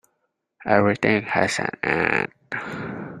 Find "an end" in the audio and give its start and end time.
1.59-3.07